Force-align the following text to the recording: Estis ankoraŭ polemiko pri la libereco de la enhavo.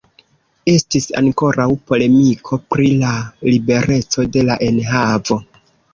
Estis 0.71 1.05
ankoraŭ 1.19 1.67
polemiko 1.91 2.59
pri 2.73 2.89
la 3.03 3.11
libereco 3.51 4.27
de 4.37 4.45
la 4.49 4.57
enhavo. 4.71 5.39